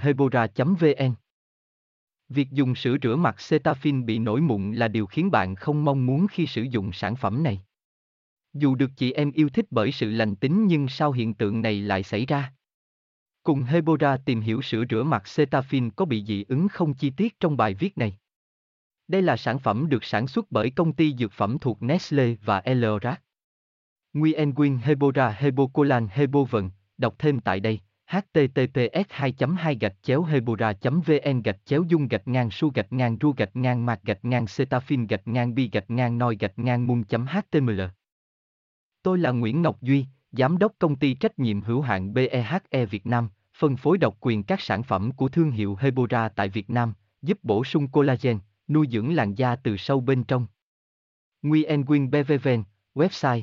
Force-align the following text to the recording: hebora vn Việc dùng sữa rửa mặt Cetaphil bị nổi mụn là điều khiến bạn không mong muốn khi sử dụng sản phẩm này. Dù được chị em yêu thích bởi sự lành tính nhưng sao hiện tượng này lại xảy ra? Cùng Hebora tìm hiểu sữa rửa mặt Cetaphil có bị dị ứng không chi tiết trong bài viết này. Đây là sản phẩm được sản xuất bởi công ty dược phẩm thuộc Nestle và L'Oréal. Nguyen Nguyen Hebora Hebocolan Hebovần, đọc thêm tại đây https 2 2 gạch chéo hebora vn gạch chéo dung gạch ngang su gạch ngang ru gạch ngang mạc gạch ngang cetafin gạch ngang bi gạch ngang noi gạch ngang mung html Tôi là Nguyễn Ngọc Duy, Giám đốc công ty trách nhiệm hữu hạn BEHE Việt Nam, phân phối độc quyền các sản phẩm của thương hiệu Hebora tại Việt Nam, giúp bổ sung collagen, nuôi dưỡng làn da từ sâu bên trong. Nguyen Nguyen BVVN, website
hebora 0.00 0.46
vn 0.56 1.14
Việc 2.28 2.50
dùng 2.50 2.74
sữa 2.74 2.96
rửa 3.02 3.16
mặt 3.16 3.36
Cetaphil 3.50 4.02
bị 4.02 4.18
nổi 4.18 4.40
mụn 4.40 4.72
là 4.72 4.88
điều 4.88 5.06
khiến 5.06 5.30
bạn 5.30 5.54
không 5.54 5.84
mong 5.84 6.06
muốn 6.06 6.26
khi 6.30 6.46
sử 6.46 6.62
dụng 6.62 6.92
sản 6.92 7.16
phẩm 7.16 7.42
này. 7.42 7.62
Dù 8.52 8.74
được 8.74 8.90
chị 8.96 9.12
em 9.12 9.32
yêu 9.32 9.48
thích 9.48 9.66
bởi 9.70 9.92
sự 9.92 10.10
lành 10.10 10.36
tính 10.36 10.66
nhưng 10.66 10.88
sao 10.88 11.12
hiện 11.12 11.34
tượng 11.34 11.62
này 11.62 11.80
lại 11.80 12.02
xảy 12.02 12.26
ra? 12.26 12.52
Cùng 13.42 13.62
Hebora 13.62 14.16
tìm 14.16 14.40
hiểu 14.40 14.62
sữa 14.62 14.84
rửa 14.90 15.02
mặt 15.02 15.22
Cetaphil 15.36 15.88
có 15.96 16.04
bị 16.04 16.24
dị 16.24 16.44
ứng 16.48 16.68
không 16.68 16.94
chi 16.94 17.10
tiết 17.10 17.40
trong 17.40 17.56
bài 17.56 17.74
viết 17.74 17.98
này. 17.98 18.18
Đây 19.08 19.22
là 19.22 19.36
sản 19.36 19.58
phẩm 19.58 19.88
được 19.88 20.04
sản 20.04 20.26
xuất 20.26 20.50
bởi 20.50 20.70
công 20.70 20.92
ty 20.92 21.14
dược 21.18 21.32
phẩm 21.32 21.58
thuộc 21.58 21.82
Nestle 21.82 22.34
và 22.44 22.60
L'Oréal. 22.60 23.14
Nguyen 24.12 24.54
Nguyen 24.54 24.78
Hebora 24.78 25.28
Hebocolan 25.38 26.08
Hebovần, 26.10 26.70
đọc 26.98 27.14
thêm 27.18 27.40
tại 27.40 27.60
đây 27.60 27.80
https 28.08 29.06
2 29.08 29.34
2 29.58 29.76
gạch 29.80 29.96
chéo 30.02 30.22
hebora 30.22 30.72
vn 30.82 31.42
gạch 31.42 31.58
chéo 31.64 31.82
dung 31.88 32.08
gạch 32.08 32.28
ngang 32.28 32.50
su 32.50 32.70
gạch 32.74 32.92
ngang 32.92 33.16
ru 33.20 33.32
gạch 33.32 33.56
ngang 33.56 33.86
mạc 33.86 34.00
gạch 34.02 34.24
ngang 34.24 34.44
cetafin 34.44 35.06
gạch 35.06 35.28
ngang 35.28 35.54
bi 35.54 35.70
gạch 35.72 35.90
ngang 35.90 36.18
noi 36.18 36.36
gạch 36.40 36.58
ngang 36.58 36.86
mung 36.86 37.02
html 37.10 37.80
Tôi 39.02 39.18
là 39.18 39.30
Nguyễn 39.30 39.62
Ngọc 39.62 39.82
Duy, 39.82 40.06
Giám 40.32 40.58
đốc 40.58 40.72
công 40.78 40.96
ty 40.96 41.14
trách 41.14 41.38
nhiệm 41.38 41.60
hữu 41.60 41.80
hạn 41.80 42.14
BEHE 42.14 42.86
Việt 42.90 43.06
Nam, 43.06 43.28
phân 43.58 43.76
phối 43.76 43.98
độc 43.98 44.16
quyền 44.20 44.42
các 44.42 44.60
sản 44.60 44.82
phẩm 44.82 45.12
của 45.12 45.28
thương 45.28 45.50
hiệu 45.50 45.76
Hebora 45.80 46.28
tại 46.28 46.48
Việt 46.48 46.70
Nam, 46.70 46.94
giúp 47.22 47.38
bổ 47.42 47.64
sung 47.64 47.88
collagen, 47.88 48.38
nuôi 48.68 48.86
dưỡng 48.90 49.14
làn 49.14 49.34
da 49.34 49.56
từ 49.56 49.76
sâu 49.76 50.00
bên 50.00 50.24
trong. 50.24 50.46
Nguyen 51.42 51.84
Nguyen 51.84 52.10
BVVN, 52.10 52.62
website 52.94 53.42